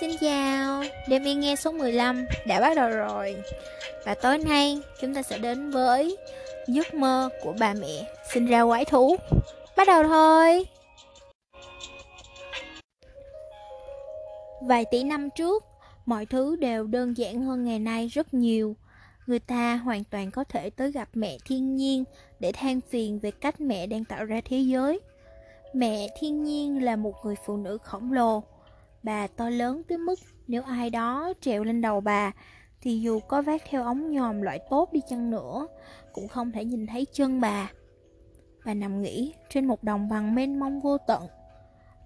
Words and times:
Xin 0.00 0.10
chào, 0.20 0.82
đêm 1.08 1.24
yên 1.24 1.40
nghe 1.40 1.56
số 1.56 1.72
15 1.72 2.26
đã 2.46 2.60
bắt 2.60 2.76
đầu 2.76 2.90
rồi. 2.90 3.36
Và 4.04 4.14
tối 4.14 4.38
nay 4.38 4.80
chúng 5.00 5.14
ta 5.14 5.22
sẽ 5.22 5.38
đến 5.38 5.70
với 5.70 6.16
giấc 6.66 6.94
mơ 6.94 7.28
của 7.42 7.54
bà 7.58 7.74
mẹ 7.74 8.14
sinh 8.32 8.46
ra 8.46 8.64
quái 8.64 8.84
thú. 8.84 9.16
Bắt 9.76 9.86
đầu 9.86 10.02
thôi. 10.04 10.66
Vài 14.62 14.84
tỷ 14.90 15.02
năm 15.02 15.30
trước, 15.30 15.64
mọi 16.06 16.26
thứ 16.26 16.56
đều 16.56 16.86
đơn 16.86 17.16
giản 17.16 17.42
hơn 17.42 17.64
ngày 17.64 17.78
nay 17.78 18.08
rất 18.08 18.34
nhiều. 18.34 18.76
Người 19.26 19.38
ta 19.38 19.76
hoàn 19.76 20.04
toàn 20.04 20.30
có 20.30 20.44
thể 20.44 20.70
tới 20.70 20.92
gặp 20.92 21.08
mẹ 21.12 21.36
thiên 21.44 21.76
nhiên 21.76 22.04
để 22.40 22.52
than 22.52 22.80
phiền 22.80 23.18
về 23.18 23.30
cách 23.30 23.60
mẹ 23.60 23.86
đang 23.86 24.04
tạo 24.04 24.24
ra 24.24 24.40
thế 24.44 24.58
giới. 24.58 25.00
Mẹ 25.74 26.08
thiên 26.20 26.44
nhiên 26.44 26.84
là 26.84 26.96
một 26.96 27.14
người 27.24 27.36
phụ 27.46 27.56
nữ 27.56 27.78
khổng 27.82 28.12
lồ 28.12 28.42
Bà 29.02 29.26
to 29.26 29.50
lớn 29.50 29.82
tới 29.88 29.98
mức 29.98 30.20
nếu 30.46 30.62
ai 30.62 30.90
đó 30.90 31.32
trèo 31.40 31.64
lên 31.64 31.80
đầu 31.80 32.00
bà 32.00 32.32
thì 32.80 33.00
dù 33.00 33.20
có 33.20 33.42
vác 33.42 33.62
theo 33.70 33.84
ống 33.84 34.10
nhòm 34.10 34.42
loại 34.42 34.60
tốt 34.70 34.92
đi 34.92 35.00
chăng 35.08 35.30
nữa 35.30 35.66
cũng 36.12 36.28
không 36.28 36.52
thể 36.52 36.64
nhìn 36.64 36.86
thấy 36.86 37.06
chân 37.12 37.40
bà. 37.40 37.70
Bà 38.64 38.74
nằm 38.74 39.02
nghỉ 39.02 39.34
trên 39.50 39.66
một 39.66 39.84
đồng 39.84 40.08
bằng 40.08 40.34
mênh 40.34 40.58
mông 40.58 40.80
vô 40.80 40.98
tận, 40.98 41.26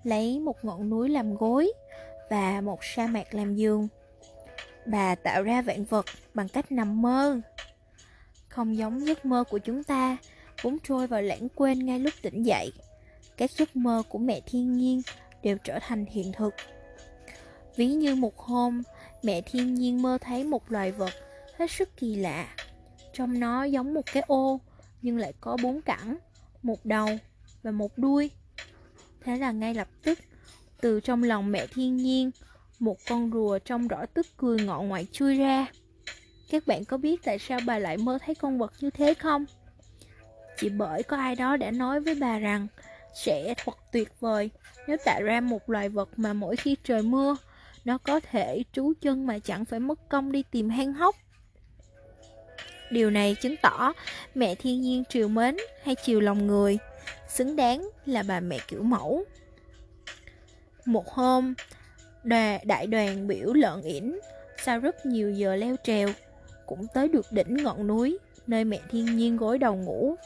lấy 0.03 0.41
một 0.41 0.65
ngọn 0.65 0.91
núi 0.91 1.09
làm 1.09 1.35
gối 1.35 1.73
và 2.31 2.61
một 2.61 2.85
sa 2.85 3.07
mạc 3.07 3.35
làm 3.35 3.55
giường. 3.55 3.89
Bà 4.87 5.15
tạo 5.15 5.43
ra 5.43 5.63
vạn 5.63 5.85
vật 5.85 6.07
bằng 6.35 6.49
cách 6.49 6.73
nằm 6.73 7.03
mơ. 7.03 7.41
Không 8.49 8.77
giống 8.77 9.07
giấc 9.07 9.25
mơ 9.25 9.45
của 9.51 9.59
chúng 9.59 9.85
ta, 9.85 10.17
vốn 10.63 10.79
trôi 10.85 11.07
vào 11.07 11.23
lãng 11.23 11.49
quên 11.55 11.87
ngay 11.87 11.99
lúc 11.99 12.15
tỉnh 12.23 12.43
dậy. 12.43 12.73
Các 13.37 13.51
giấc 13.51 13.77
mơ 13.77 14.03
của 14.09 14.19
mẹ 14.19 14.41
thiên 14.47 14.73
nhiên 14.73 15.03
đều 15.43 15.57
trở 15.65 15.79
thành 15.81 16.07
hiện 16.07 16.33
thực. 16.33 16.55
Ví 17.77 17.87
như 17.87 18.15
một 18.15 18.39
hôm, 18.39 18.83
mẹ 19.23 19.41
thiên 19.41 19.75
nhiên 19.75 20.03
mơ 20.03 20.19
thấy 20.21 20.45
một 20.45 20.73
loài 20.73 20.93
vật 20.93 21.13
hết 21.59 21.71
sức 21.71 21.97
kỳ 21.97 22.17
lạ. 22.17 22.49
Trong 23.13 23.41
nó 23.41 23.65
giống 23.65 23.95
một 23.95 24.07
cái 24.13 24.23
ô, 24.27 24.61
nhưng 25.03 25.19
lại 25.19 25.33
có 25.41 25.57
bốn 25.63 25.83
cẳng, 25.83 26.17
một 26.63 26.87
đầu 26.87 27.09
và 27.63 27.71
một 27.71 27.99
đuôi. 27.99 28.31
Thế 29.25 29.37
là 29.37 29.53
ngay 29.53 29.75
lập 29.75 29.89
tức, 30.03 30.19
từ 30.81 31.01
trong 31.01 31.23
lòng 31.23 31.53
mẹ 31.53 31.67
thiên 31.67 31.97
nhiên, 31.97 32.31
một 32.79 32.97
con 33.09 33.31
rùa 33.33 33.59
trông 33.59 33.89
rõ 33.89 34.07
tức 34.07 34.27
cười 34.37 34.59
ngọ 34.61 34.83
ngoại 34.83 35.07
chui 35.13 35.37
ra. 35.37 35.67
Các 36.51 36.67
bạn 36.67 36.85
có 36.85 36.97
biết 36.97 37.21
tại 37.25 37.39
sao 37.39 37.59
bà 37.67 37.79
lại 37.79 37.97
mơ 37.97 38.19
thấy 38.27 38.35
con 38.35 38.59
vật 38.59 38.73
như 38.81 38.91
thế 38.91 39.15
không? 39.15 39.45
Chỉ 40.59 40.69
bởi 40.69 41.03
có 41.03 41.17
ai 41.17 41.37
đó 41.37 41.57
đã 41.57 41.71
nói 41.71 42.01
với 42.01 42.15
bà 42.15 42.39
rằng 42.39 42.67
sẽ 43.15 43.55
thật 43.65 43.77
tuyệt 43.93 44.21
vời 44.21 44.51
nếu 44.89 44.97
tạo 45.05 45.23
ra 45.23 45.41
một 45.41 45.71
loài 45.71 45.89
vật 45.89 46.09
mà 46.17 46.33
mỗi 46.33 46.57
khi 46.57 46.77
trời 46.85 47.03
mưa 47.03 47.37
nó 47.85 47.99
có 47.99 48.21
thể 48.21 48.65
trú 48.73 48.93
chân 49.01 49.27
mà 49.27 49.39
chẳng 49.39 49.65
phải 49.65 49.81
mất 49.81 50.09
công 50.09 50.33
đi 50.33 50.43
tìm 50.51 50.71
hang 50.71 50.93
hốc. 50.93 51.17
Điều 52.91 53.11
này 53.11 53.35
chứng 53.35 53.55
tỏ 53.63 53.93
mẹ 54.35 54.55
thiên 54.55 54.81
nhiên 54.81 55.05
triều 55.09 55.29
mến 55.29 55.57
hay 55.83 55.95
chiều 55.95 56.21
lòng 56.21 56.47
người, 56.47 56.79
xứng 57.29 57.57
đáng 57.57 57.89
là 58.07 58.23
bà 58.29 58.41
mẹ 58.41 58.59
kiểu 58.69 58.83
mẫu. 58.83 59.25
Một 60.85 61.09
hôm, 61.09 61.55
đà, 62.25 62.59
đại 62.65 62.87
đoàn 62.87 63.27
biểu 63.27 63.53
lợn 63.53 63.83
ỉn 63.83 64.19
sau 64.65 64.79
rất 64.79 65.07
nhiều 65.07 65.31
giờ 65.31 65.57
leo 65.57 65.77
trèo, 65.85 66.09
cũng 66.67 66.87
tới 66.95 67.09
được 67.09 67.33
đỉnh 67.33 67.57
ngọn 67.57 67.87
núi, 67.87 68.19
nơi 68.47 68.65
mẹ 68.65 68.81
thiên 68.91 69.17
nhiên 69.17 69.37
gối 69.37 69.59
đầu 69.59 69.77
ngủ. 69.77 70.17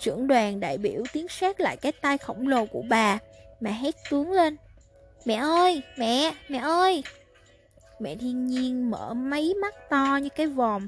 Trưởng 0.00 0.26
đoàn 0.26 0.60
đại 0.60 0.78
biểu 0.78 1.02
tiến 1.12 1.28
sát 1.28 1.60
lại 1.60 1.76
cái 1.76 1.92
tay 1.92 2.18
khổng 2.18 2.48
lồ 2.48 2.66
của 2.66 2.82
bà, 2.88 3.18
mà 3.60 3.70
hét 3.70 3.94
tướng 4.10 4.32
lên. 4.32 4.56
Mẹ 5.24 5.34
ơi, 5.34 5.82
mẹ, 5.96 6.34
mẹ 6.48 6.58
ơi. 6.58 7.02
Mẹ 7.98 8.16
thiên 8.16 8.46
nhiên 8.46 8.90
mở 8.90 9.14
mấy 9.14 9.54
mắt 9.54 9.74
to 9.90 10.18
như 10.22 10.28
cái 10.28 10.46
vòm. 10.46 10.86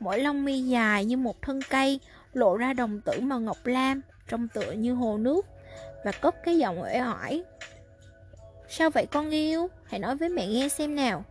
Mỗi 0.00 0.18
lông 0.18 0.44
mi 0.44 0.60
dài 0.60 1.04
như 1.04 1.16
một 1.16 1.42
thân 1.42 1.60
cây 1.70 2.00
Lộ 2.32 2.56
ra 2.56 2.72
đồng 2.72 3.00
tử 3.00 3.20
màu 3.20 3.40
ngọc 3.40 3.66
lam 3.66 4.00
Trông 4.28 4.48
tựa 4.48 4.72
như 4.72 4.94
hồ 4.94 5.18
nước 5.18 5.46
Và 6.04 6.12
cất 6.12 6.34
cái 6.44 6.58
giọng 6.58 6.82
uể 6.82 7.00
oải. 7.00 7.42
Sao 8.68 8.90
vậy 8.90 9.06
con 9.06 9.30
yêu? 9.30 9.68
Hãy 9.84 10.00
nói 10.00 10.16
với 10.16 10.28
mẹ 10.28 10.46
nghe 10.46 10.68
xem 10.68 10.94
nào. 10.94 11.24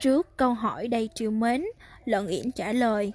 Trước 0.00 0.36
câu 0.36 0.54
hỏi 0.54 0.88
đầy 0.88 1.08
triều 1.14 1.30
mến 1.30 1.64
Lợn 2.04 2.26
yển 2.26 2.52
trả 2.52 2.72
lời 2.72 3.12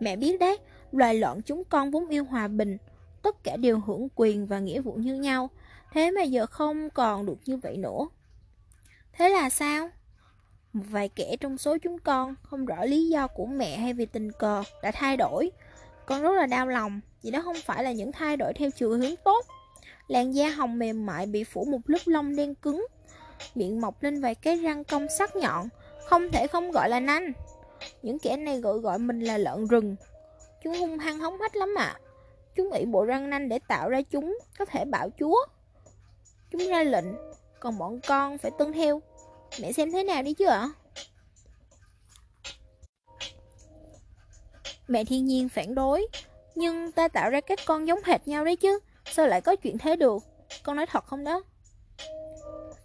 Mẹ 0.00 0.16
biết 0.16 0.40
đấy 0.40 0.58
Loài 0.92 1.14
lợn 1.14 1.42
chúng 1.42 1.64
con 1.64 1.90
vốn 1.90 2.08
yêu 2.08 2.24
hòa 2.24 2.48
bình 2.48 2.76
Tất 3.22 3.44
cả 3.44 3.56
đều 3.56 3.80
hưởng 3.86 4.08
quyền 4.14 4.46
và 4.46 4.58
nghĩa 4.58 4.80
vụ 4.80 4.92
như 4.92 5.14
nhau. 5.14 5.50
Thế 5.94 6.10
mà 6.10 6.22
giờ 6.22 6.46
không 6.46 6.90
còn 6.90 7.26
được 7.26 7.38
như 7.46 7.56
vậy 7.56 7.76
nữa. 7.76 8.08
Thế 9.12 9.28
là 9.28 9.50
sao? 9.50 9.90
Một 10.72 10.84
vài 10.90 11.08
kẻ 11.08 11.36
trong 11.40 11.58
số 11.58 11.78
chúng 11.78 11.98
con, 11.98 12.34
không 12.42 12.66
rõ 12.66 12.84
lý 12.84 13.08
do 13.08 13.26
của 13.26 13.46
mẹ 13.46 13.76
hay 13.76 13.92
vì 13.92 14.06
tình 14.06 14.32
cờ, 14.32 14.62
đã 14.82 14.90
thay 14.90 15.16
đổi. 15.16 15.50
Con 16.06 16.22
rất 16.22 16.32
là 16.32 16.46
đau 16.46 16.66
lòng, 16.66 17.00
Vì 17.22 17.30
đó 17.30 17.40
không 17.44 17.56
phải 17.64 17.84
là 17.84 17.92
những 17.92 18.12
thay 18.12 18.36
đổi 18.36 18.52
theo 18.52 18.70
chiều 18.70 18.90
hướng 18.90 19.16
tốt. 19.24 19.46
Làn 20.08 20.34
da 20.34 20.48
hồng 20.48 20.78
mềm 20.78 21.06
mại 21.06 21.26
bị 21.26 21.44
phủ 21.44 21.64
một 21.64 21.80
lớp 21.86 21.98
lông 22.06 22.36
đen 22.36 22.54
cứng, 22.54 22.86
Miệng 23.54 23.80
mọc 23.80 24.02
lên 24.02 24.20
vài 24.20 24.34
cái 24.34 24.56
răng 24.56 24.84
cong 24.84 25.06
sắc 25.18 25.36
nhọn, 25.36 25.68
Không 26.06 26.28
thể 26.32 26.46
không 26.46 26.70
gọi 26.70 26.88
là 26.88 27.00
nanh. 27.00 27.32
Những 28.02 28.18
kẻ 28.18 28.36
này 28.36 28.60
gọi 28.60 28.78
gọi 28.78 28.98
mình 28.98 29.20
là 29.20 29.38
lợn 29.38 29.66
rừng. 29.66 29.96
Chúng 30.64 30.78
hung 30.78 30.98
hăng 30.98 31.18
hống 31.18 31.40
hách 31.40 31.56
lắm 31.56 31.74
ạ. 31.78 31.84
À. 31.84 32.00
Chúng 32.54 32.70
nghĩ 32.70 32.84
bộ 32.84 33.04
răng 33.04 33.30
nanh 33.30 33.48
để 33.48 33.58
tạo 33.68 33.88
ra 33.88 34.02
chúng, 34.02 34.38
có 34.58 34.64
thể 34.64 34.84
bảo 34.84 35.08
chúa. 35.18 35.36
Chúng 36.52 36.68
ra 36.68 36.82
lệnh, 36.82 37.04
Còn 37.60 37.78
bọn 37.78 38.00
con 38.08 38.38
phải 38.38 38.50
tuân 38.58 38.72
theo. 38.72 39.02
Mẹ 39.60 39.72
xem 39.72 39.92
thế 39.92 40.04
nào 40.04 40.22
đi 40.22 40.34
chứ 40.34 40.46
ạ? 40.46 40.68
Mẹ 44.88 45.04
thiên 45.04 45.26
nhiên 45.26 45.48
phản 45.48 45.74
đối, 45.74 46.06
Nhưng 46.54 46.92
ta 46.92 47.08
tạo 47.08 47.30
ra 47.30 47.40
các 47.40 47.58
con 47.66 47.88
giống 47.88 47.98
hệt 48.04 48.28
nhau 48.28 48.44
đấy 48.44 48.56
chứ, 48.56 48.78
Sao 49.04 49.26
lại 49.26 49.40
có 49.40 49.56
chuyện 49.56 49.78
thế 49.78 49.96
được? 49.96 50.22
Con 50.62 50.76
nói 50.76 50.86
thật 50.86 51.04
không 51.06 51.24
đó? 51.24 51.42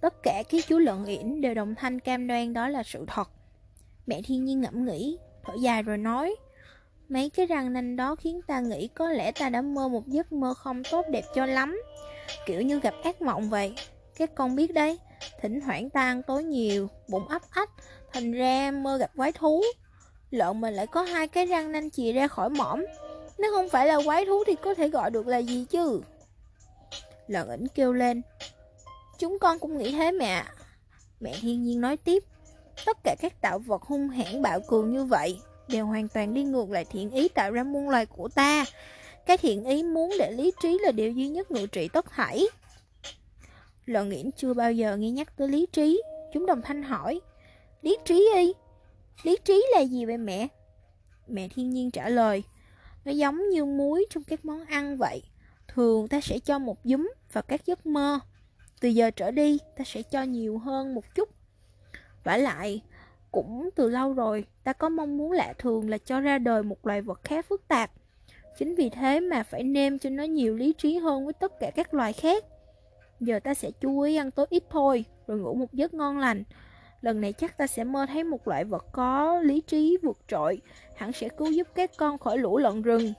Tất 0.02 0.24
cả 0.24 0.44
các 0.50 0.64
chú 0.68 0.78
lợn 0.78 1.06
yển 1.06 1.42
đều 1.42 1.54
đồng 1.54 1.76
thanh 1.76 2.00
cam 2.00 2.28
đoan 2.28 2.54
đó 2.54 2.68
là 2.68 2.84
sự 2.84 3.06
thật. 3.08 3.30
Mẹ 4.06 4.22
thiên 4.26 4.46
nhiên 4.46 4.62
ngẫm 4.62 4.86
nghĩ, 4.86 5.18
Thở 5.44 5.54
dài 5.62 5.84
rồi 5.84 5.98
nói 5.98 6.36
Mấy 7.10 7.30
cái 7.30 7.46
răng 7.46 7.74
nanh 7.74 7.96
đó 7.96 8.16
khiến 8.16 8.42
ta 8.48 8.60
nghĩ 8.60 8.88
có 8.88 9.10
lẽ 9.10 9.32
ta 9.32 9.50
đã 9.50 9.62
mơ 9.62 9.88
một 9.88 10.08
giấc 10.08 10.32
mơ 10.32 10.54
không 10.54 10.84
tốt 10.92 11.06
đẹp 11.12 11.26
cho 11.36 11.46
lắm. 11.46 11.82
Kiểu 12.46 12.62
như 12.62 12.80
gặp 12.80 12.94
ác 13.04 13.22
mộng 13.22 13.50
vậy. 13.50 13.76
Các 14.18 14.36
con 14.36 14.56
biết 14.56 14.74
đấy, 14.74 15.00
Thỉnh 15.42 15.62
thoảng 15.62 15.90
ta 15.90 16.02
ăn 16.02 16.24
tối 16.24 16.44
nhiều, 16.44 16.88
Bụng 17.08 17.28
ấp 17.28 17.42
ách, 17.50 17.70
Thành 18.14 18.32
ra 18.32 18.72
mơ 18.72 18.98
gặp 18.98 19.12
quái 19.16 19.32
thú. 19.32 19.64
Lợn 20.32 20.62
mình 20.62 20.74
lại 20.74 20.88
có 20.88 21.02
hai 21.02 21.28
cái 21.28 21.46
răng 21.46 21.72
nanh 21.72 21.92
chìa 21.92 22.12
ra 22.12 22.28
khỏi 22.28 22.50
mõm 22.50 22.86
Nếu 23.38 23.52
không 23.52 23.70
phải 23.70 23.88
là 23.88 24.00
quái 24.06 24.26
thú 24.26 24.44
thì 24.48 24.56
có 24.62 24.74
thể 24.74 24.90
gọi 24.90 25.12
được 25.12 25.28
là 25.28 25.38
gì 25.38 25.66
chứ? 25.70 26.02
Lợn 27.28 27.48
ỉnh 27.48 27.68
kêu 27.68 27.94
lên. 27.94 28.22
Chúng 29.20 29.40
con 29.40 29.60
cũng 29.60 29.78
nghĩ 29.78 29.92
thế 29.92 30.12
mẹ. 30.12 30.44
Mẹ 31.20 31.36
thiên 31.42 31.64
nhiên 31.64 31.82
nói 31.82 31.98
tiếp. 31.98 32.24
Tất 32.86 32.98
cả 33.04 33.16
các 33.20 33.42
tạo 33.42 33.60
vật 33.60 33.82
hung 33.82 34.10
hãn 34.10 34.42
bạo 34.42 34.60
cường 34.68 34.94
như 34.94 35.06
vậy 35.06 35.40
Đều 35.68 35.86
hoàn 35.86 36.08
toàn 36.08 36.34
đi 36.34 36.44
ngược 36.44 36.70
lại 36.70 36.86
thiện 36.86 37.12
ý 37.12 37.28
tạo 37.28 37.52
ra 37.52 37.64
muôn 37.64 37.90
loài 37.90 38.06
của 38.06 38.28
ta 38.28 38.66
cái 39.28 39.38
thiện 39.38 39.66
ý 39.66 39.84
muốn 39.84 40.14
để 40.20 40.32
lý 40.32 40.52
trí 40.62 40.80
là 40.84 40.92
điều 40.92 41.12
duy 41.12 41.28
nhất 41.28 41.52
ngự 41.52 41.68
trị 41.68 41.90
tất 41.94 42.06
thảy. 42.12 42.44
Lợn 43.86 44.10
nghiễm 44.10 44.32
chưa 44.32 44.54
bao 44.54 44.72
giờ 44.72 44.98
nghe 44.98 45.12
nhắc 45.12 45.38
tới 45.38 45.48
lý 45.48 45.66
trí. 45.72 46.02
Chúng 46.34 46.46
đồng 46.46 46.62
thanh 46.62 46.84
hỏi. 46.84 47.22
Lý 47.82 47.98
trí 48.06 48.30
y? 48.36 48.54
Lý 49.24 49.38
trí 49.46 49.66
là 49.74 49.82
gì 49.82 50.06
vậy 50.06 50.18
mẹ? 50.18 50.48
Mẹ 51.28 51.48
thiên 51.48 51.70
nhiên 51.70 51.92
trả 51.92 52.10
lời. 52.10 52.44
Nó 53.06 53.12
giống 53.12 53.50
như 53.50 53.66
muối 53.66 54.06
trong 54.10 54.24
các 54.24 54.46
món 54.46 54.66
ăn 54.66 54.98
vậy. 54.98 55.24
Thường 55.68 56.08
ta 56.08 56.22
sẽ 56.22 56.40
cho 56.40 56.60
một 56.60 56.78
giấm 56.84 57.10
vào 57.34 57.42
các 57.42 57.66
giấc 57.66 57.86
mơ. 57.86 58.20
Từ 58.80 58.90
giờ 58.90 59.12
trở 59.12 59.32
đi 59.32 59.58
ta 59.78 59.84
sẽ 59.86 60.02
cho 60.02 60.24
nhiều 60.24 60.58
hơn 60.58 60.96
một 60.96 61.16
chút. 61.16 61.30
Vả 62.24 62.38
lại, 62.38 62.82
cũng 63.32 63.70
từ 63.76 63.90
lâu 63.90 64.14
rồi 64.14 64.46
ta 64.64 64.74
có 64.74 64.90
mong 64.90 65.18
muốn 65.18 65.32
lạ 65.32 65.54
thường 65.58 65.90
là 65.90 65.98
cho 65.98 66.20
ra 66.20 66.38
đời 66.38 66.64
một 66.64 66.88
loài 66.88 67.02
vật 67.02 67.20
khá 67.24 67.42
phức 67.42 67.68
tạp 67.68 67.92
Chính 68.58 68.76
vì 68.76 68.90
thế 68.90 69.20
mà 69.20 69.44
phải 69.44 69.64
nêm 69.64 70.00
cho 70.00 70.10
nó 70.10 70.24
nhiều 70.24 70.56
lý 70.56 70.74
trí 70.78 70.98
hơn 70.98 71.26
với 71.26 71.34
tất 71.34 71.60
cả 71.60 71.72
các 71.76 71.94
loài 71.94 72.14
khác. 72.14 72.46
Giờ 73.20 73.40
ta 73.40 73.54
sẽ 73.54 73.72
chú 73.72 74.00
ý 74.00 74.16
ăn 74.16 74.32
tối 74.32 74.46
ít 74.50 74.64
thôi, 74.70 75.06
rồi 75.28 75.40
ngủ 75.40 75.54
một 75.54 75.74
giấc 75.74 75.94
ngon 75.94 76.18
lành. 76.18 76.44
Lần 77.02 77.22
này 77.22 77.34
chắc 77.34 77.58
ta 77.58 77.68
sẽ 77.68 77.84
mơ 77.84 78.06
thấy 78.06 78.24
một 78.24 78.48
loại 78.48 78.64
vật 78.64 78.86
có 78.92 79.40
lý 79.44 79.62
trí 79.62 79.98
vượt 80.04 80.18
trội, 80.28 80.62
hẳn 80.96 81.14
sẽ 81.14 81.30
cứu 81.30 81.52
giúp 81.52 81.68
các 81.76 81.92
con 81.98 82.18
khỏi 82.18 82.38
lũ 82.38 82.58
lợn 82.58 82.82
rừng. 82.82 83.14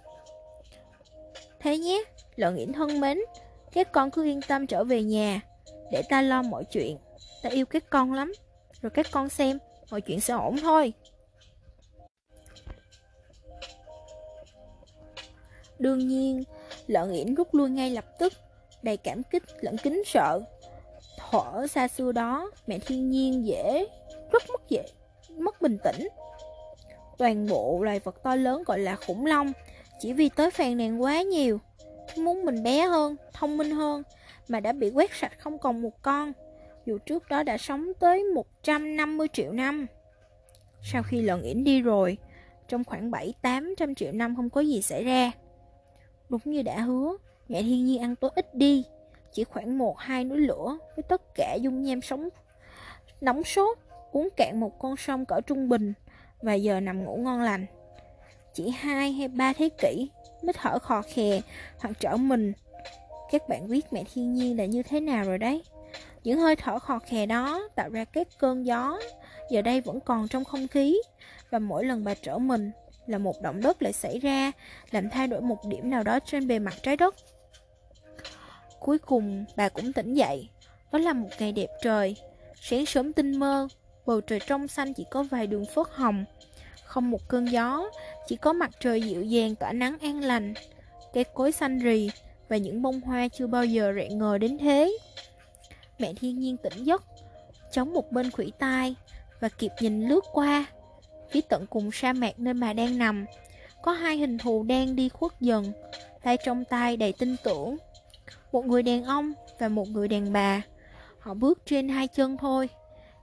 Thế 1.60 1.78
nhé, 1.78 2.02
lợn 2.36 2.56
yển 2.56 2.72
thân 2.72 3.00
mến, 3.00 3.18
các 3.72 3.92
con 3.92 4.10
cứ 4.10 4.24
yên 4.24 4.40
tâm 4.48 4.66
trở 4.66 4.84
về 4.84 5.02
nhà, 5.02 5.40
để 5.92 6.02
ta 6.08 6.22
lo 6.22 6.42
mọi 6.42 6.64
chuyện. 6.64 6.96
Ta 7.42 7.50
yêu 7.50 7.66
các 7.66 7.90
con 7.90 8.12
lắm, 8.12 8.32
rồi 8.82 8.90
các 8.90 9.06
con 9.12 9.28
xem, 9.28 9.58
mọi 9.90 10.00
chuyện 10.00 10.20
sẽ 10.20 10.34
ổn 10.34 10.56
thôi. 10.62 10.92
Đương 15.78 15.98
nhiên, 15.98 16.44
lợn 16.86 17.12
yển 17.12 17.34
rút 17.34 17.54
lui 17.54 17.70
ngay 17.70 17.90
lập 17.90 18.18
tức, 18.18 18.32
đầy 18.82 18.96
cảm 18.96 19.22
kích 19.22 19.42
lẫn 19.60 19.76
kính 19.76 20.02
sợ. 20.06 20.40
thuở 21.30 21.66
xa 21.66 21.88
xưa 21.88 22.12
đó, 22.12 22.50
mẹ 22.66 22.78
thiên 22.78 23.10
nhiên 23.10 23.46
dễ, 23.46 23.86
rất 24.32 24.42
mất 24.52 24.68
dễ, 24.68 24.82
mất 25.28 25.62
bình 25.62 25.78
tĩnh. 25.84 26.08
Toàn 27.18 27.46
bộ 27.46 27.82
loài 27.82 28.00
vật 28.00 28.22
to 28.22 28.36
lớn 28.36 28.62
gọi 28.66 28.78
là 28.78 28.96
khủng 28.96 29.26
long, 29.26 29.52
chỉ 30.00 30.12
vì 30.12 30.28
tới 30.28 30.50
phàn 30.50 30.76
nàn 30.76 31.02
quá 31.02 31.22
nhiều, 31.22 31.60
muốn 32.16 32.44
mình 32.44 32.62
bé 32.62 32.86
hơn, 32.86 33.16
thông 33.32 33.56
minh 33.56 33.70
hơn, 33.70 34.02
mà 34.48 34.60
đã 34.60 34.72
bị 34.72 34.90
quét 34.90 35.10
sạch 35.14 35.32
không 35.38 35.58
còn 35.58 35.82
một 35.82 36.02
con, 36.02 36.32
dù 36.88 36.98
trước 36.98 37.28
đó 37.28 37.42
đã 37.42 37.58
sống 37.58 37.92
tới 38.00 38.24
150 38.24 39.28
triệu 39.32 39.52
năm. 39.52 39.86
Sau 40.82 41.02
khi 41.02 41.20
lợn 41.20 41.42
yển 41.42 41.64
đi 41.64 41.82
rồi, 41.82 42.18
trong 42.68 42.84
khoảng 42.84 43.10
7-800 43.10 43.94
triệu 43.94 44.12
năm 44.12 44.36
không 44.36 44.50
có 44.50 44.60
gì 44.60 44.82
xảy 44.82 45.04
ra. 45.04 45.32
Đúng 46.28 46.40
như 46.44 46.62
đã 46.62 46.80
hứa, 46.80 47.16
mẹ 47.48 47.62
thiên 47.62 47.84
nhiên 47.84 48.02
ăn 48.02 48.16
tối 48.16 48.30
ít 48.34 48.54
đi, 48.54 48.84
chỉ 49.32 49.44
khoảng 49.44 49.78
một 49.78 49.98
hai 49.98 50.24
núi 50.24 50.38
lửa 50.38 50.78
với 50.96 51.02
tất 51.08 51.34
cả 51.34 51.54
dung 51.54 51.82
nham 51.82 52.00
sống 52.00 52.28
nóng 53.20 53.44
sốt, 53.44 53.78
uống 54.12 54.28
cạn 54.36 54.60
một 54.60 54.78
con 54.78 54.96
sông 54.96 55.24
cỡ 55.24 55.40
trung 55.40 55.68
bình 55.68 55.92
và 56.42 56.54
giờ 56.54 56.80
nằm 56.80 57.04
ngủ 57.04 57.16
ngon 57.16 57.40
lành. 57.40 57.66
Chỉ 58.54 58.70
hai 58.70 59.12
hay 59.12 59.28
ba 59.28 59.52
thế 59.52 59.68
kỷ 59.68 60.10
mới 60.42 60.52
thở 60.52 60.78
khò 60.78 61.02
khè 61.02 61.40
hoặc 61.78 61.92
trở 62.00 62.16
mình. 62.16 62.52
Các 63.30 63.48
bạn 63.48 63.68
biết 63.68 63.92
mẹ 63.92 64.04
thiên 64.14 64.34
nhiên 64.34 64.58
là 64.58 64.64
như 64.64 64.82
thế 64.82 65.00
nào 65.00 65.24
rồi 65.24 65.38
đấy. 65.38 65.62
Những 66.24 66.38
hơi 66.38 66.56
thở 66.56 66.78
khò 66.78 66.98
khè 66.98 67.26
đó 67.26 67.68
tạo 67.74 67.90
ra 67.90 68.04
các 68.04 68.28
cơn 68.38 68.66
gió, 68.66 68.98
giờ 69.50 69.62
đây 69.62 69.80
vẫn 69.80 70.00
còn 70.00 70.28
trong 70.28 70.44
không 70.44 70.68
khí. 70.68 70.98
Và 71.50 71.58
mỗi 71.58 71.84
lần 71.84 72.04
bà 72.04 72.14
trở 72.14 72.38
mình 72.38 72.70
là 73.06 73.18
một 73.18 73.42
động 73.42 73.60
đất 73.60 73.82
lại 73.82 73.92
xảy 73.92 74.18
ra, 74.18 74.52
làm 74.90 75.10
thay 75.10 75.26
đổi 75.26 75.40
một 75.40 75.64
điểm 75.64 75.90
nào 75.90 76.02
đó 76.02 76.18
trên 76.18 76.48
bề 76.48 76.58
mặt 76.58 76.74
trái 76.82 76.96
đất. 76.96 77.14
Cuối 78.80 78.98
cùng 78.98 79.44
bà 79.56 79.68
cũng 79.68 79.92
tỉnh 79.92 80.14
dậy. 80.14 80.48
Đó 80.92 80.98
là 80.98 81.12
một 81.12 81.28
ngày 81.38 81.52
đẹp 81.52 81.70
trời. 81.82 82.16
Sáng 82.60 82.86
sớm 82.86 83.12
tinh 83.12 83.38
mơ 83.38 83.68
Bầu 84.06 84.20
trời 84.20 84.40
trong 84.46 84.68
xanh 84.68 84.94
chỉ 84.94 85.04
có 85.10 85.22
vài 85.22 85.46
đường 85.46 85.64
phớt 85.74 85.86
hồng. 85.90 86.24
Không 86.84 87.10
một 87.10 87.28
cơn 87.28 87.50
gió 87.50 87.90
Chỉ 88.26 88.36
có 88.36 88.52
mặt 88.52 88.70
trời 88.80 89.02
dịu 89.02 89.22
dàng 89.22 89.54
tỏa 89.54 89.72
nắng 89.72 89.98
an 90.00 90.20
lành. 90.20 90.54
Cây 91.14 91.24
cối 91.24 91.52
xanh 91.52 91.78
rì 91.78 92.10
Và 92.48 92.56
những 92.56 92.82
bông 92.82 93.00
hoa 93.00 93.28
chưa 93.28 93.46
bao 93.46 93.64
giờ 93.64 93.92
rạng 93.96 94.18
ngời 94.18 94.38
đến 94.38 94.58
thế. 94.58 94.98
Mẹ 95.98 96.12
thiên 96.16 96.38
nhiên 96.38 96.56
tỉnh 96.56 96.84
giấc 96.84 97.04
Chống 97.72 97.92
một 97.92 98.12
bên 98.12 98.30
khủy 98.30 98.52
tai 98.58 98.94
Và 99.40 99.48
kịp 99.48 99.72
nhìn 99.80 100.08
lướt 100.08 100.24
qua 100.32 100.66
Phía 101.30 101.40
tận 101.40 101.66
cùng 101.70 101.92
sa 101.92 102.12
mạc 102.12 102.38
nơi 102.38 102.54
bà 102.54 102.72
đang 102.72 102.98
nằm 102.98 103.24
Có 103.82 103.92
hai 103.92 104.16
hình 104.16 104.38
thù 104.38 104.62
đang 104.62 104.96
đi 104.96 105.08
khuất 105.08 105.32
dần 105.40 105.72
Tay 106.22 106.36
trong 106.44 106.64
tay 106.64 106.96
đầy 106.96 107.12
tin 107.12 107.36
tưởng 107.44 107.76
một 108.52 108.66
người 108.66 108.82
đàn 108.82 109.04
ông 109.04 109.32
và 109.58 109.68
một 109.68 109.88
người 109.88 110.08
đàn 110.08 110.32
bà. 110.32 110.62
Họ 111.18 111.34
bước 111.34 111.58
trên 111.66 111.88
hai 111.88 112.08
chân 112.08 112.36
thôi. 112.36 112.68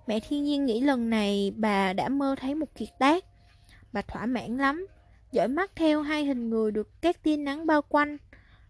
Mẹ 0.07 0.19
thiên 0.19 0.43
nhiên 0.43 0.65
nghĩ 0.65 0.81
lần 0.81 1.09
này 1.09 1.53
bà 1.55 1.93
đã 1.93 2.09
mơ 2.09 2.35
thấy 2.39 2.55
một 2.55 2.75
kiệt 2.75 2.89
tác. 2.99 3.25
Bà 3.93 4.01
thỏa 4.01 4.25
mãn 4.25 4.57
lắm, 4.57 4.87
dõi 5.31 5.47
mắt 5.47 5.71
theo 5.75 6.01
hai 6.01 6.25
hình 6.25 6.49
người 6.49 6.71
được 6.71 7.01
các 7.01 7.23
tia 7.23 7.37
nắng 7.37 7.65
bao 7.65 7.81
quanh. 7.81 8.17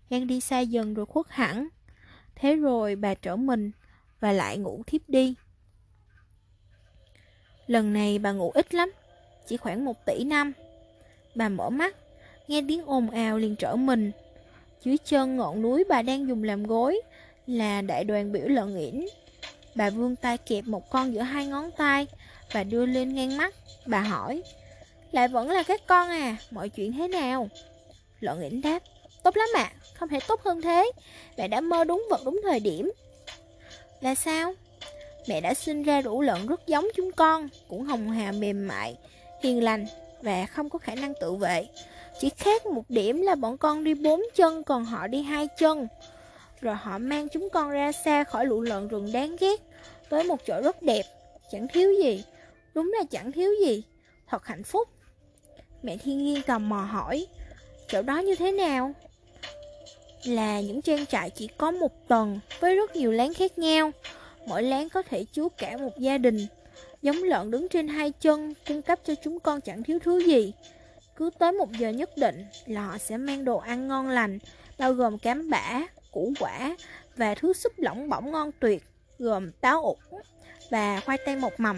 Đang 0.10 0.28
đi 0.28 0.40
xa 0.40 0.60
dần 0.60 0.94
rồi 0.94 1.06
khuất 1.06 1.26
hẳn. 1.30 1.68
Thế 2.36 2.56
rồi 2.56 2.96
bà 2.96 3.14
trở 3.14 3.36
mình 3.36 3.72
và 4.26 4.32
lại 4.32 4.58
ngủ 4.58 4.84
thiếp 4.88 5.02
đi. 5.08 5.36
Lần 7.68 7.94
này 7.94 8.20
bà 8.20 8.32
ngủ 8.32 8.52
ít 8.52 8.74
lắm, 8.74 8.92
chỉ 9.48 9.58
khoảng 9.58 9.86
một 9.86 10.06
tỷ 10.06 10.24
năm. 10.24 10.54
Bà 11.36 11.50
mở 11.50 11.70
mắt, 11.70 11.96
nghe 12.48 12.62
tiếng 12.68 12.86
ồn 12.86 13.10
ào 13.10 13.38
liền 13.38 13.56
trở 13.56 13.76
mình. 13.76 14.12
Dưới 14.84 14.98
chân 15.06 15.38
ngọn 15.38 15.62
núi 15.62 15.84
bà 15.90 16.02
đang 16.02 16.28
dùng 16.28 16.44
làm 16.44 16.64
gối 16.64 17.02
Là 17.48 17.82
đại 17.82 18.04
đoàn 18.04 18.32
biểu 18.32 18.48
lợn 18.48 18.78
ỉn 18.78 19.06
Bà 19.76 19.90
vươn 19.90 20.16
tay 20.16 20.38
kẹp 20.38 20.66
một 20.66 20.90
con 20.90 21.14
giữa 21.14 21.22
hai 21.22 21.46
ngón 21.46 21.72
tay 21.78 22.08
Và 22.52 22.64
đưa 22.64 22.86
lên 22.86 23.16
ngang 23.16 23.38
mắt 23.38 23.56
Bà 23.86 24.00
hỏi 24.00 24.44
Lại 25.12 25.28
vẫn 25.28 25.50
là 25.50 25.64
các 25.64 25.82
con 25.88 26.10
à 26.10 26.38
Mọi 26.52 26.70
chuyện 26.70 26.94
thế 26.94 27.08
nào 27.08 27.50
Lợn 28.20 28.42
ỉn 28.42 28.62
đáp 28.62 28.80
Tốt 29.24 29.38
lắm 29.38 29.48
ạ 29.56 29.72
Không 29.94 30.10
thể 30.10 30.20
tốt 30.28 30.42
hơn 30.44 30.62
thế 30.62 30.92
Mẹ 31.38 31.48
đã 31.48 31.62
mơ 31.62 31.84
đúng 31.84 32.08
vật 32.10 32.22
đúng 32.26 32.42
thời 32.44 32.60
điểm 32.60 32.92
là 34.02 34.16
sao 34.16 34.54
Mẹ 35.28 35.42
đã 35.42 35.54
sinh 35.54 35.84
ra 35.84 36.02
rủ 36.02 36.22
lợn 36.22 36.48
rất 36.48 36.68
giống 36.68 36.88
chúng 36.96 37.12
con 37.12 37.50
Cũng 37.68 37.84
hồng 37.84 38.12
hào 38.12 38.34
mềm 38.34 38.68
mại 38.68 38.98
Hiền 39.44 39.64
lành 39.64 39.86
Và 40.22 40.46
không 40.46 40.70
có 40.70 40.80
khả 40.80 40.96
năng 40.96 41.14
tự 41.22 41.34
vệ 41.34 41.68
chỉ 42.20 42.30
khác 42.30 42.66
một 42.66 42.84
điểm 42.90 43.22
là 43.22 43.36
bọn 43.36 43.58
con 43.58 43.84
đi 43.84 43.94
bốn 43.94 44.22
chân 44.36 44.64
còn 44.64 44.86
họ 44.86 45.08
đi 45.08 45.22
hai 45.22 45.48
chân. 45.58 45.88
Rồi 46.62 46.76
họ 46.76 46.98
mang 46.98 47.30
chúng 47.30 47.50
con 47.50 47.70
ra 47.70 47.92
xa 47.92 48.24
khỏi 48.24 48.46
lũ 48.46 48.62
lợn 48.62 48.88
rừng 48.88 49.12
đáng 49.14 49.36
ghét, 49.40 49.62
tới 50.10 50.24
một 50.24 50.46
chỗ 50.46 50.62
rất 50.64 50.82
đẹp, 50.82 51.04
chẳng 51.52 51.68
thiếu 51.68 51.94
gì. 52.04 52.24
Đúng 52.74 52.92
là 52.98 53.04
chẳng 53.12 53.32
thiếu 53.32 53.52
gì, 53.66 53.84
thật 54.28 54.46
hạnh 54.46 54.64
phúc. 54.64 54.90
Mẹ 55.84 55.98
thiên 55.98 56.26
nhiên 56.26 56.42
tò 56.42 56.60
mò 56.60 56.82
hỏi, 56.82 57.28
chỗ 57.88 58.02
đó 58.02 58.20
như 58.20 58.36
thế 58.36 58.52
nào? 58.52 58.94
Là 60.26 60.60
những 60.60 60.82
trang 60.82 61.06
trại 61.06 61.30
chỉ 61.30 61.48
có 61.58 61.72
một 61.72 62.08
tầng 62.08 62.40
với 62.60 62.76
rất 62.76 62.96
nhiều 62.96 63.12
láng 63.12 63.34
khác 63.34 63.58
nhau. 63.58 63.92
Mỗi 64.46 64.64
láng 64.64 64.90
có 64.90 65.02
thể 65.02 65.26
chứa 65.32 65.48
cả 65.58 65.78
một 65.78 65.98
gia 65.98 66.18
đình. 66.18 66.48
Giống 67.02 67.24
lợn 67.24 67.52
đứng 67.52 67.70
trên 67.70 67.88
hai 67.88 68.12
chân 68.12 68.54
cung 68.68 68.82
cấp 68.82 69.00
cho 69.06 69.16
chúng 69.24 69.40
con 69.40 69.62
chẳng 69.62 69.84
thiếu 69.84 70.00
thứ 70.00 70.20
gì. 70.20 70.54
Cứ 71.16 71.30
tới 71.40 71.52
một 71.52 71.72
giờ 71.72 71.90
nhất 71.90 72.18
định 72.18 72.46
là 72.66 72.82
họ 72.82 72.98
sẽ 72.98 73.18
mang 73.18 73.46
đồ 73.46 73.58
ăn 73.58 73.88
ngon 73.88 74.08
lành, 74.08 74.40
bao 74.78 74.94
gồm 74.94 75.18
cám 75.18 75.50
bã, 75.50 75.82
củ 76.12 76.34
quả 76.40 76.78
và 77.16 77.36
thứ 77.36 77.54
súp 77.54 77.74
lỏng 77.78 78.10
bỏng 78.10 78.32
ngon 78.32 78.52
tuyệt, 78.60 78.84
gồm 79.20 79.52
táo 79.52 79.82
ủ 79.82 79.98
và 80.70 81.00
khoai 81.00 81.18
tây 81.26 81.36
một 81.36 81.60
mầm. 81.60 81.78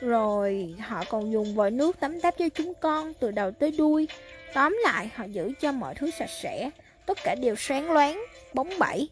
Rồi 0.00 0.74
họ 0.80 1.04
còn 1.08 1.32
dùng 1.32 1.54
vòi 1.54 1.70
nước 1.70 2.00
tắm 2.00 2.20
táp 2.20 2.38
cho 2.38 2.48
chúng 2.48 2.72
con 2.80 3.14
từ 3.14 3.30
đầu 3.30 3.50
tới 3.50 3.70
đuôi. 3.78 4.08
Tóm 4.54 4.78
lại 4.84 5.10
họ 5.14 5.24
giữ 5.24 5.52
cho 5.60 5.72
mọi 5.72 5.94
thứ 5.94 6.10
sạch 6.10 6.30
sẽ, 6.42 6.70
tất 7.06 7.18
cả 7.24 7.34
đều 7.34 7.56
sáng 7.56 7.92
loáng, 7.92 8.24
bóng 8.54 8.70
bẩy. 8.78 9.08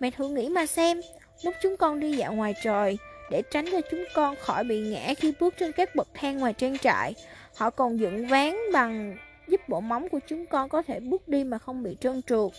Mẹ 0.00 0.10
thử 0.10 0.28
nghĩ 0.28 0.48
mà 0.48 0.66
xem, 0.66 1.00
lúc 1.42 1.54
chúng 1.62 1.76
con 1.76 2.00
đi 2.00 2.12
dạo 2.16 2.32
ngoài 2.32 2.54
trời, 2.62 2.98
để 3.30 3.42
tránh 3.50 3.66
cho 3.72 3.80
chúng 3.90 4.04
con 4.14 4.36
khỏi 4.36 4.64
bị 4.64 4.80
ngã 4.80 5.14
khi 5.14 5.32
bước 5.40 5.54
trên 5.58 5.72
các 5.72 5.94
bậc 5.94 6.08
thang 6.14 6.38
ngoài 6.38 6.52
trang 6.52 6.78
trại, 6.78 7.14
Họ 7.56 7.70
còn 7.70 8.00
dựng 8.00 8.26
ván 8.26 8.56
bằng 8.72 9.16
giúp 9.48 9.68
bộ 9.68 9.80
móng 9.80 10.08
của 10.08 10.18
chúng 10.26 10.46
con 10.46 10.68
có 10.68 10.82
thể 10.82 11.00
bước 11.00 11.28
đi 11.28 11.44
mà 11.44 11.58
không 11.58 11.82
bị 11.82 11.96
trơn 12.00 12.22
trượt. 12.22 12.50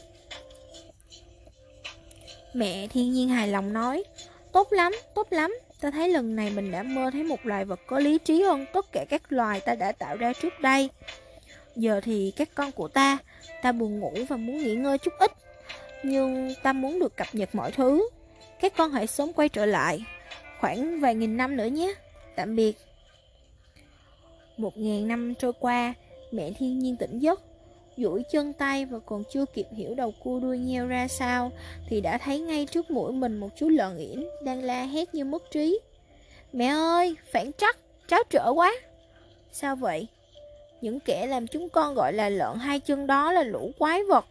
Mẹ 2.53 2.87
thiên 2.87 3.13
nhiên 3.13 3.29
hài 3.29 3.47
lòng 3.47 3.73
nói, 3.73 4.03
tốt 4.51 4.67
lắm, 4.71 4.93
tốt 5.15 5.27
lắm, 5.31 5.57
ta 5.81 5.91
thấy 5.91 6.09
lần 6.09 6.35
này 6.35 6.49
mình 6.49 6.71
đã 6.71 6.83
mơ 6.83 7.09
thấy 7.13 7.23
một 7.23 7.45
loài 7.45 7.65
vật 7.65 7.79
có 7.87 7.99
lý 7.99 8.17
trí 8.17 8.41
hơn 8.41 8.65
tất 8.73 8.91
cả 8.91 9.05
các 9.09 9.21
loài 9.29 9.59
ta 9.59 9.75
đã 9.75 9.91
tạo 9.91 10.17
ra 10.17 10.33
trước 10.33 10.59
đây. 10.59 10.89
Giờ 11.77 12.01
thì 12.03 12.31
các 12.35 12.49
con 12.55 12.71
của 12.71 12.87
ta, 12.87 13.17
ta 13.61 13.71
buồn 13.71 13.99
ngủ 13.99 14.13
và 14.29 14.37
muốn 14.37 14.57
nghỉ 14.57 14.75
ngơi 14.75 14.97
chút 14.97 15.13
ít, 15.19 15.31
nhưng 16.03 16.53
ta 16.63 16.73
muốn 16.73 16.99
được 16.99 17.17
cập 17.17 17.27
nhật 17.33 17.49
mọi 17.55 17.71
thứ. 17.71 18.09
Các 18.59 18.73
con 18.77 18.91
hãy 18.91 19.07
sớm 19.07 19.33
quay 19.33 19.49
trở 19.49 19.65
lại, 19.65 20.05
khoảng 20.61 20.99
vài 20.99 21.15
nghìn 21.15 21.37
năm 21.37 21.57
nữa 21.57 21.65
nhé. 21.65 21.93
Tạm 22.35 22.55
biệt. 22.55 22.77
Một 24.57 24.77
ngàn 24.77 25.07
năm 25.07 25.33
trôi 25.39 25.53
qua, 25.59 25.93
mẹ 26.31 26.51
thiên 26.59 26.79
nhiên 26.79 26.95
tỉnh 26.95 27.19
giấc, 27.19 27.41
duỗi 27.97 28.23
chân 28.31 28.53
tay 28.53 28.85
và 28.85 28.99
còn 28.99 29.23
chưa 29.33 29.45
kịp 29.45 29.67
hiểu 29.75 29.95
đầu 29.95 30.13
cua 30.23 30.39
đuôi 30.39 30.57
nheo 30.57 30.87
ra 30.87 31.07
sao, 31.07 31.51
thì 31.89 32.01
đã 32.01 32.17
thấy 32.17 32.39
ngay 32.39 32.65
trước 32.65 32.91
mũi 32.91 33.11
mình 33.11 33.37
một 33.37 33.49
chú 33.55 33.69
lợn 33.69 33.97
yển 33.97 34.27
đang 34.43 34.63
la 34.63 34.83
hét 34.83 35.15
như 35.15 35.25
mất 35.25 35.51
trí. 35.51 35.79
Mẹ 36.53 36.67
ơi, 36.67 37.15
phản 37.33 37.51
trắc, 37.57 37.77
cháu 38.07 38.23
trở 38.29 38.51
quá. 38.55 38.73
Sao 39.51 39.75
vậy? 39.75 40.07
Những 40.81 40.99
kẻ 40.99 41.27
làm 41.27 41.47
chúng 41.47 41.69
con 41.69 41.95
gọi 41.95 42.13
là 42.13 42.29
lợn 42.29 42.57
hai 42.57 42.79
chân 42.79 43.07
đó 43.07 43.31
là 43.31 43.43
lũ 43.43 43.71
quái 43.79 44.03
vật, 44.03 44.25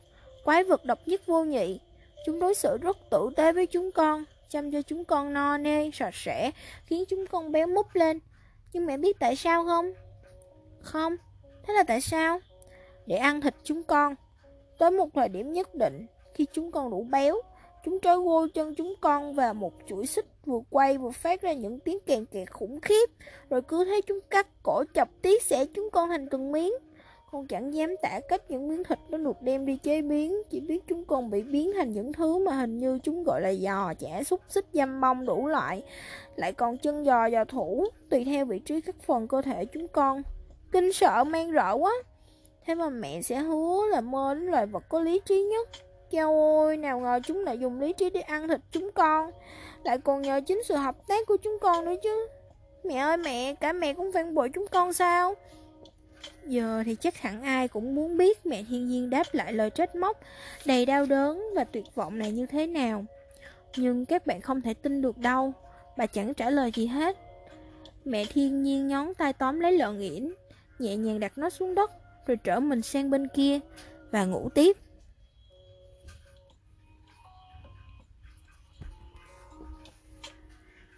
quái 0.44 0.64
vật 0.64 0.84
độc 0.84 0.98
nhất 1.06 1.26
vô 1.26 1.44
nhị. 1.44 1.80
Chúng 2.26 2.40
đối 2.40 2.54
xử 2.54 2.78
rất 2.78 2.96
tử 3.10 3.30
tế 3.36 3.52
với 3.52 3.66
chúng 3.66 3.92
con, 3.92 4.24
chăm 4.50 4.72
cho 4.72 4.82
chúng 4.82 5.04
con 5.04 5.32
no 5.32 5.58
nê, 5.58 5.90
sạch 5.94 6.14
sẽ, 6.14 6.50
khiến 6.86 7.04
chúng 7.08 7.26
con 7.26 7.52
béo 7.52 7.66
múp 7.66 7.86
lên. 7.94 8.20
Nhưng 8.72 8.86
mẹ 8.86 8.96
biết 8.96 9.18
tại 9.18 9.36
sao 9.36 9.64
không? 9.64 9.92
Không, 10.80 11.16
thế 11.66 11.74
là 11.74 11.82
tại 11.82 12.00
sao? 12.00 12.40
Để 13.06 13.16
ăn 13.16 13.40
thịt 13.40 13.54
chúng 13.64 13.82
con. 13.82 14.14
Tới 14.78 14.90
một 14.90 15.08
thời 15.14 15.28
điểm 15.28 15.52
nhất 15.52 15.74
định, 15.74 16.06
khi 16.34 16.46
chúng 16.52 16.72
con 16.72 16.90
đủ 16.90 17.06
béo, 17.10 17.36
chúng 17.86 18.00
trói 18.00 18.16
gô 18.16 18.46
chân 18.54 18.74
chúng 18.74 18.94
con 19.00 19.34
vào 19.34 19.54
một 19.54 19.72
chuỗi 19.86 20.06
xích 20.06 20.26
vừa 20.46 20.60
quay 20.70 20.98
vừa 20.98 21.10
phát 21.10 21.42
ra 21.42 21.52
những 21.52 21.80
tiếng 21.80 21.98
kèn 22.06 22.26
kẹt 22.26 22.52
khủng 22.52 22.80
khiếp, 22.80 23.10
rồi 23.50 23.62
cứ 23.62 23.84
thấy 23.84 24.02
chúng 24.02 24.20
cắt 24.30 24.46
cổ 24.62 24.84
chọc 24.94 25.08
tí 25.22 25.38
xẻ 25.38 25.64
chúng 25.74 25.90
con 25.90 26.08
thành 26.08 26.28
từng 26.28 26.52
miếng. 26.52 26.72
Con 27.30 27.46
chẳng 27.46 27.74
dám 27.74 27.94
tả 28.02 28.20
cách 28.28 28.42
những 28.48 28.68
miếng 28.68 28.84
thịt 28.84 28.98
nó 29.08 29.18
được 29.18 29.42
đem 29.42 29.66
đi 29.66 29.76
chế 29.76 30.02
biến, 30.02 30.42
chỉ 30.50 30.60
biết 30.60 30.84
chúng 30.86 31.04
con 31.04 31.30
bị 31.30 31.42
biến 31.42 31.72
thành 31.74 31.92
những 31.92 32.12
thứ 32.12 32.38
mà 32.38 32.52
hình 32.52 32.78
như 32.78 32.98
chúng 33.02 33.24
gọi 33.24 33.40
là 33.40 33.54
giò, 33.54 33.94
chả, 33.94 34.22
xúc 34.22 34.40
xích, 34.48 34.66
dăm 34.72 35.00
bông 35.00 35.26
đủ 35.26 35.46
loại. 35.46 35.82
Lại 36.36 36.52
còn 36.52 36.78
chân 36.78 37.04
giò, 37.04 37.30
giò 37.30 37.44
thủ, 37.44 37.84
tùy 38.10 38.24
theo 38.24 38.44
vị 38.44 38.58
trí 38.58 38.80
các 38.80 38.96
phần 39.06 39.28
cơ 39.28 39.42
thể 39.42 39.64
chúng 39.64 39.88
con. 39.88 40.22
Kinh 40.72 40.92
sợ 40.92 41.24
mang 41.24 41.52
rợ 41.52 41.76
quá 41.76 41.92
Thế 42.66 42.74
mà 42.74 42.88
mẹ 42.88 43.22
sẽ 43.22 43.38
hứa 43.38 43.86
là 43.90 44.00
mơ 44.00 44.34
đến 44.34 44.46
loài 44.46 44.66
vật 44.66 44.84
có 44.88 45.00
lý 45.00 45.20
trí 45.26 45.42
nhất 45.42 45.68
Chao 46.10 46.40
ôi, 46.40 46.76
nào 46.76 47.00
ngờ 47.00 47.20
chúng 47.24 47.44
lại 47.44 47.58
dùng 47.58 47.80
lý 47.80 47.92
trí 47.92 48.10
để 48.10 48.20
ăn 48.20 48.48
thịt 48.48 48.60
chúng 48.70 48.90
con. 48.94 49.30
Lại 49.84 49.98
còn 49.98 50.22
nhờ 50.22 50.40
chính 50.46 50.62
sự 50.64 50.74
hợp 50.74 51.06
tác 51.08 51.26
của 51.26 51.36
chúng 51.36 51.58
con 51.60 51.84
nữa 51.84 51.94
chứ. 52.02 52.28
Mẹ 52.84 52.96
ơi 52.96 53.16
mẹ, 53.16 53.54
cả 53.54 53.72
mẹ 53.72 53.94
cũng 53.94 54.12
phản 54.12 54.34
bội 54.34 54.48
chúng 54.54 54.66
con 54.70 54.92
sao? 54.92 55.34
Giờ 56.44 56.82
thì 56.86 56.94
chắc 56.94 57.16
hẳn 57.16 57.42
ai 57.42 57.68
cũng 57.68 57.94
muốn 57.94 58.16
biết 58.16 58.46
mẹ 58.46 58.64
thiên 58.68 58.88
nhiên 58.88 59.10
đáp 59.10 59.26
lại 59.32 59.52
lời 59.52 59.70
trách 59.70 59.94
móc 59.94 60.20
Đầy 60.64 60.86
đau 60.86 61.06
đớn 61.06 61.42
và 61.54 61.64
tuyệt 61.64 61.84
vọng 61.94 62.18
này 62.18 62.32
như 62.32 62.46
thế 62.46 62.66
nào. 62.66 63.04
Nhưng 63.76 64.06
các 64.06 64.26
bạn 64.26 64.40
không 64.40 64.62
thể 64.62 64.74
tin 64.74 65.02
được 65.02 65.18
đâu 65.18 65.52
Bà 65.96 66.06
chẳng 66.06 66.34
trả 66.34 66.50
lời 66.50 66.70
gì 66.74 66.86
hết. 66.86 67.18
Mẹ 68.04 68.24
thiên 68.24 68.62
nhiên 68.62 68.88
nhón 68.88 69.14
tay 69.14 69.32
tóm 69.32 69.60
lấy 69.60 69.72
lợn 69.72 70.00
yển 70.00 70.32
Nhẹ 70.78 70.96
nhàng 70.96 71.20
đặt 71.20 71.38
nó 71.38 71.50
xuống 71.50 71.74
đất 71.74 71.90
Rồi 72.26 72.36
trở 72.36 72.60
mình 72.60 72.82
sang 72.82 73.10
bên 73.10 73.28
kia 73.28 73.60
Và 74.10 74.24
ngủ 74.24 74.48
tiếp. 74.54 74.76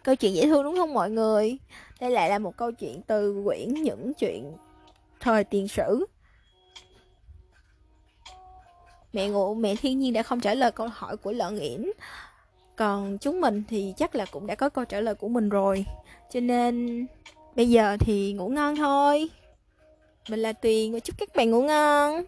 Câu 0.08 0.14
chuyện 0.14 0.34
dễ 0.34 0.46
thương 0.46 0.64
đúng 0.64 0.76
không 0.76 0.94
mọi 0.94 1.10
người? 1.10 1.58
Đây 2.00 2.10
lại 2.10 2.30
là 2.30 2.38
một 2.38 2.56
câu 2.56 2.72
chuyện 2.72 3.02
từ 3.06 3.42
quyển 3.44 3.74
những 3.74 4.12
chuyện 4.14 4.52
thời 5.20 5.44
tiền 5.44 5.68
sử. 5.68 6.06
Mẹ 9.12 9.28
ngủ, 9.28 9.54
mẹ 9.54 9.74
thiên 9.76 9.98
nhiên 9.98 10.12
đã 10.12 10.22
không 10.22 10.40
trả 10.40 10.54
lời 10.54 10.72
câu 10.72 10.88
hỏi 10.92 11.16
của 11.16 11.32
lợn 11.32 11.58
yểm. 11.58 11.84
Còn 12.76 13.18
chúng 13.18 13.40
mình 13.40 13.62
thì 13.68 13.94
chắc 13.96 14.14
là 14.14 14.26
cũng 14.30 14.46
đã 14.46 14.54
có 14.54 14.68
câu 14.68 14.84
trả 14.84 15.00
lời 15.00 15.14
của 15.14 15.28
mình 15.28 15.48
rồi. 15.48 15.84
Cho 16.30 16.40
nên 16.40 17.06
bây 17.56 17.68
giờ 17.68 17.96
thì 18.00 18.32
ngủ 18.32 18.48
ngon 18.48 18.76
thôi. 18.76 19.30
Mình 20.30 20.40
là 20.40 20.52
Tuyền 20.52 20.92
và 20.92 21.00
chúc 21.00 21.16
các 21.18 21.28
bạn 21.34 21.50
ngủ 21.50 21.62
ngon. 21.62 22.24